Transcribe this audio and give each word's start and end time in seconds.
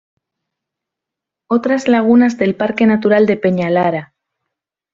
Otras 1.45 1.87
lagunas 1.87 2.39
del 2.39 2.55
Parque 2.55 2.87
Natural 2.87 3.27
de 3.27 3.37
Peñalara 3.37 4.15